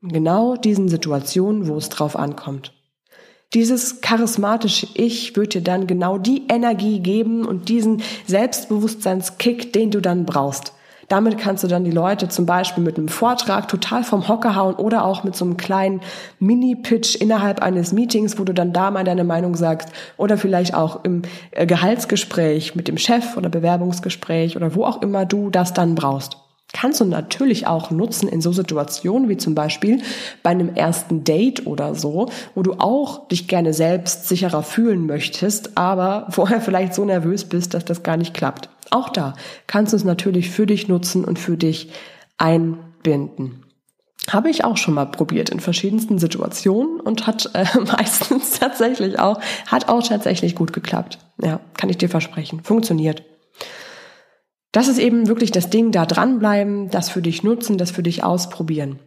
Genau 0.00 0.56
diesen 0.56 0.88
Situationen, 0.88 1.68
wo 1.68 1.76
es 1.76 1.90
drauf 1.90 2.16
ankommt. 2.16 2.72
Dieses 3.52 4.00
charismatische 4.00 4.88
Ich 4.94 5.36
wird 5.36 5.52
dir 5.52 5.60
dann 5.60 5.86
genau 5.86 6.16
die 6.16 6.46
Energie 6.48 7.00
geben 7.00 7.44
und 7.44 7.68
diesen 7.68 8.02
Selbstbewusstseinskick, 8.26 9.74
den 9.74 9.90
du 9.90 10.00
dann 10.00 10.24
brauchst. 10.24 10.72
Damit 11.10 11.38
kannst 11.38 11.64
du 11.64 11.66
dann 11.66 11.82
die 11.82 11.90
Leute 11.90 12.28
zum 12.28 12.46
Beispiel 12.46 12.84
mit 12.84 12.96
einem 12.96 13.08
Vortrag 13.08 13.66
total 13.66 14.04
vom 14.04 14.28
Hocker 14.28 14.54
hauen 14.54 14.76
oder 14.76 15.04
auch 15.04 15.24
mit 15.24 15.34
so 15.34 15.44
einem 15.44 15.56
kleinen 15.56 16.02
Mini-Pitch 16.38 17.16
innerhalb 17.16 17.60
eines 17.60 17.92
Meetings, 17.92 18.38
wo 18.38 18.44
du 18.44 18.54
dann 18.54 18.72
da 18.72 18.92
mal 18.92 19.02
deine 19.02 19.24
Meinung 19.24 19.56
sagst 19.56 19.88
oder 20.16 20.38
vielleicht 20.38 20.72
auch 20.72 21.02
im 21.02 21.22
äh, 21.50 21.66
Gehaltsgespräch 21.66 22.76
mit 22.76 22.86
dem 22.86 22.96
Chef 22.96 23.36
oder 23.36 23.48
Bewerbungsgespräch 23.48 24.54
oder 24.54 24.76
wo 24.76 24.84
auch 24.84 25.02
immer 25.02 25.26
du 25.26 25.50
das 25.50 25.74
dann 25.74 25.96
brauchst 25.96 26.36
kannst 26.72 27.00
du 27.00 27.04
natürlich 27.04 27.66
auch 27.66 27.90
nutzen 27.90 28.28
in 28.28 28.40
so 28.40 28.52
Situationen 28.52 29.28
wie 29.28 29.36
zum 29.36 29.56
Beispiel 29.56 30.02
bei 30.44 30.50
einem 30.50 30.76
ersten 30.76 31.24
Date 31.24 31.66
oder 31.66 31.96
so, 31.96 32.30
wo 32.54 32.62
du 32.62 32.74
auch 32.74 33.26
dich 33.26 33.48
gerne 33.48 33.74
selbst 33.74 34.28
sicherer 34.28 34.62
fühlen 34.62 35.06
möchtest, 35.06 35.76
aber 35.76 36.26
vorher 36.30 36.60
vielleicht 36.60 36.94
so 36.94 37.04
nervös 37.04 37.44
bist, 37.44 37.74
dass 37.74 37.84
das 37.84 38.04
gar 38.04 38.16
nicht 38.16 38.34
klappt. 38.34 38.68
Auch 38.90 39.08
da 39.08 39.34
kannst 39.66 39.92
du 39.92 39.96
es 39.96 40.04
natürlich 40.04 40.50
für 40.50 40.66
dich 40.66 40.88
nutzen 40.88 41.24
und 41.24 41.38
für 41.38 41.56
dich 41.56 41.90
einbinden. 42.38 43.64
Habe 44.28 44.50
ich 44.50 44.64
auch 44.64 44.76
schon 44.76 44.94
mal 44.94 45.06
probiert 45.06 45.50
in 45.50 45.60
verschiedensten 45.60 46.18
Situationen 46.18 47.00
und 47.00 47.26
hat 47.26 47.50
äh, 47.54 47.64
meistens 47.96 48.58
tatsächlich 48.58 49.18
auch, 49.18 49.40
hat 49.66 49.88
auch 49.88 50.06
tatsächlich 50.06 50.54
gut 50.54 50.72
geklappt. 50.72 51.18
Ja, 51.42 51.60
kann 51.76 51.88
ich 51.88 51.98
dir 51.98 52.08
versprechen. 52.08 52.62
Funktioniert. 52.62 53.24
Das 54.72 54.88
ist 54.88 54.98
eben 54.98 55.26
wirklich 55.26 55.50
das 55.50 55.70
Ding, 55.70 55.90
da 55.90 56.06
dranbleiben, 56.06 56.90
das 56.90 57.10
für 57.10 57.22
dich 57.22 57.42
nutzen, 57.42 57.76
das 57.76 57.90
für 57.90 58.02
dich 58.02 58.22
ausprobieren. 58.22 59.00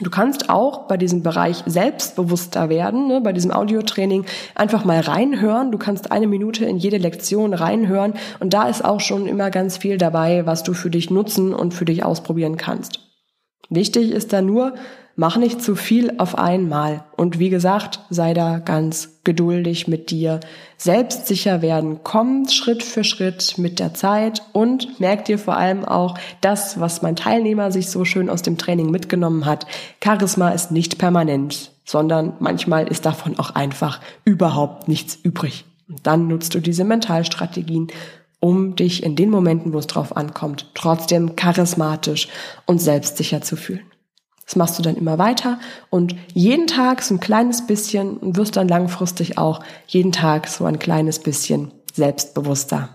Du 0.00 0.10
kannst 0.10 0.48
auch 0.48 0.86
bei 0.88 0.96
diesem 0.96 1.22
Bereich 1.22 1.62
selbstbewusster 1.66 2.68
werden, 2.68 3.06
ne, 3.06 3.20
bei 3.20 3.32
diesem 3.32 3.50
Audiotraining 3.50 4.24
einfach 4.54 4.84
mal 4.84 5.00
reinhören. 5.00 5.70
Du 5.70 5.78
kannst 5.78 6.10
eine 6.10 6.26
Minute 6.26 6.64
in 6.64 6.78
jede 6.78 6.96
Lektion 6.96 7.52
reinhören 7.52 8.14
und 8.40 8.54
da 8.54 8.68
ist 8.68 8.84
auch 8.84 9.00
schon 9.00 9.26
immer 9.26 9.50
ganz 9.50 9.76
viel 9.76 9.98
dabei, 9.98 10.46
was 10.46 10.62
du 10.62 10.72
für 10.72 10.90
dich 10.90 11.10
nutzen 11.10 11.52
und 11.52 11.74
für 11.74 11.84
dich 11.84 12.02
ausprobieren 12.02 12.56
kannst. 12.56 13.00
Wichtig 13.68 14.10
ist 14.10 14.32
da 14.32 14.40
nur, 14.42 14.74
mach 15.20 15.36
nicht 15.36 15.60
zu 15.60 15.76
viel 15.76 16.14
auf 16.16 16.38
einmal. 16.38 17.04
Und 17.14 17.38
wie 17.38 17.50
gesagt, 17.50 18.00
sei 18.08 18.32
da 18.32 18.58
ganz 18.58 19.20
geduldig 19.22 19.86
mit 19.86 20.10
dir. 20.10 20.40
Selbstsicher 20.78 21.60
werden 21.60 22.02
kommt 22.02 22.50
Schritt 22.50 22.82
für 22.82 23.04
Schritt 23.04 23.58
mit 23.58 23.80
der 23.80 23.92
Zeit 23.92 24.40
und 24.54 24.98
merk 24.98 25.26
dir 25.26 25.38
vor 25.38 25.58
allem 25.58 25.84
auch 25.84 26.16
das, 26.40 26.80
was 26.80 27.02
mein 27.02 27.16
Teilnehmer 27.16 27.70
sich 27.70 27.90
so 27.90 28.06
schön 28.06 28.30
aus 28.30 28.40
dem 28.40 28.56
Training 28.56 28.90
mitgenommen 28.90 29.44
hat. 29.44 29.66
Charisma 30.02 30.52
ist 30.52 30.70
nicht 30.70 30.96
permanent, 30.96 31.70
sondern 31.84 32.32
manchmal 32.40 32.88
ist 32.88 33.04
davon 33.04 33.38
auch 33.38 33.50
einfach 33.50 34.00
überhaupt 34.24 34.88
nichts 34.88 35.18
übrig. 35.22 35.66
Und 35.86 36.06
dann 36.06 36.28
nutzt 36.28 36.54
du 36.54 36.60
diese 36.60 36.84
Mentalstrategien 36.84 37.88
um 38.42 38.74
dich 38.74 39.02
in 39.02 39.16
den 39.16 39.28
Momenten, 39.28 39.74
wo 39.74 39.78
es 39.80 39.86
drauf 39.86 40.16
ankommt, 40.16 40.70
trotzdem 40.72 41.36
charismatisch 41.36 42.28
und 42.64 42.80
selbstsicher 42.80 43.42
zu 43.42 43.56
fühlen. 43.56 43.89
Das 44.50 44.56
machst 44.56 44.78
du 44.80 44.82
dann 44.82 44.96
immer 44.96 45.16
weiter 45.16 45.60
und 45.90 46.16
jeden 46.34 46.66
Tag 46.66 47.02
so 47.02 47.14
ein 47.14 47.20
kleines 47.20 47.68
bisschen 47.68 48.16
und 48.16 48.36
wirst 48.36 48.56
dann 48.56 48.66
langfristig 48.66 49.38
auch 49.38 49.60
jeden 49.86 50.10
Tag 50.10 50.48
so 50.48 50.64
ein 50.64 50.80
kleines 50.80 51.20
bisschen 51.20 51.70
selbstbewusster. 51.92 52.88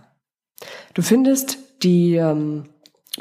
Du 0.95 1.01
findest 1.01 1.59
die 1.81 2.15
ähm, 2.15 2.65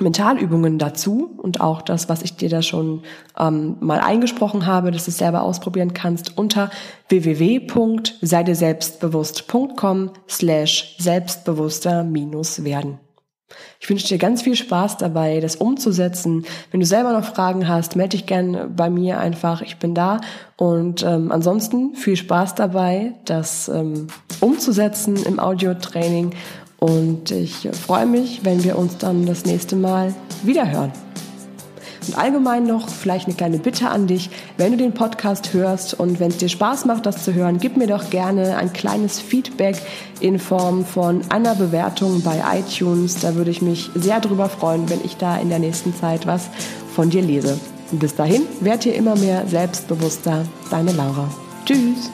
Mentalübungen 0.00 0.80
dazu 0.80 1.30
und 1.36 1.60
auch 1.60 1.80
das, 1.80 2.08
was 2.08 2.22
ich 2.22 2.34
dir 2.34 2.48
da 2.48 2.62
schon 2.62 3.04
ähm, 3.38 3.76
mal 3.78 4.00
eingesprochen 4.00 4.66
habe, 4.66 4.90
dass 4.90 5.04
du 5.04 5.12
es 5.12 5.18
selber 5.18 5.42
ausprobieren 5.42 5.94
kannst, 5.94 6.36
unter 6.36 6.70
www.seideselbstbewusst.com 7.10 10.10
slash 10.28 10.96
selbstbewusster 10.98 12.02
minus 12.02 12.64
werden. 12.64 12.98
Ich 13.80 13.88
wünsche 13.90 14.06
dir 14.06 14.18
ganz 14.18 14.42
viel 14.42 14.56
Spaß 14.56 14.96
dabei, 14.98 15.40
das 15.40 15.56
umzusetzen. 15.56 16.44
Wenn 16.70 16.80
du 16.80 16.86
selber 16.86 17.12
noch 17.12 17.24
Fragen 17.24 17.68
hast, 17.68 17.96
melde 17.96 18.16
dich 18.16 18.26
gerne 18.26 18.68
bei 18.68 18.90
mir 18.90 19.18
einfach. 19.18 19.62
Ich 19.62 19.76
bin 19.76 19.94
da. 19.94 20.20
Und 20.56 21.02
ähm, 21.02 21.32
ansonsten 21.32 21.94
viel 21.94 22.16
Spaß 22.16 22.54
dabei, 22.54 23.14
das 23.24 23.68
ähm, 23.68 24.06
umzusetzen 24.40 25.16
im 25.24 25.38
Audiotraining. 25.38 26.32
Und 26.78 27.30
ich 27.30 27.68
freue 27.72 28.06
mich, 28.06 28.44
wenn 28.44 28.62
wir 28.62 28.78
uns 28.78 28.98
dann 28.98 29.26
das 29.26 29.44
nächste 29.44 29.76
Mal 29.76 30.14
wiederhören. 30.42 30.92
Und 32.08 32.18
allgemein 32.18 32.64
noch 32.64 32.88
vielleicht 32.88 33.26
eine 33.26 33.36
kleine 33.36 33.58
Bitte 33.58 33.88
an 33.88 34.06
dich, 34.06 34.30
wenn 34.56 34.72
du 34.72 34.78
den 34.78 34.92
Podcast 34.92 35.52
hörst 35.52 35.94
und 35.94 36.20
wenn 36.20 36.28
es 36.28 36.38
dir 36.38 36.48
Spaß 36.48 36.84
macht, 36.84 37.06
das 37.06 37.24
zu 37.24 37.34
hören, 37.34 37.58
gib 37.58 37.76
mir 37.76 37.86
doch 37.86 38.10
gerne 38.10 38.56
ein 38.56 38.72
kleines 38.72 39.20
Feedback 39.20 39.76
in 40.20 40.38
Form 40.38 40.84
von 40.84 41.22
einer 41.30 41.54
Bewertung 41.54 42.22
bei 42.22 42.42
iTunes. 42.58 43.20
Da 43.20 43.34
würde 43.34 43.50
ich 43.50 43.62
mich 43.62 43.90
sehr 43.94 44.20
drüber 44.20 44.48
freuen, 44.48 44.88
wenn 44.90 45.04
ich 45.04 45.16
da 45.16 45.36
in 45.36 45.48
der 45.48 45.58
nächsten 45.58 45.94
Zeit 45.94 46.26
was 46.26 46.48
von 46.94 47.10
dir 47.10 47.22
lese. 47.22 47.58
Und 47.92 48.00
bis 48.00 48.14
dahin, 48.14 48.42
werd 48.60 48.84
dir 48.84 48.94
immer 48.94 49.16
mehr 49.16 49.46
selbstbewusster. 49.46 50.44
Deine 50.70 50.92
Laura. 50.92 51.28
Tschüss. 51.64 52.10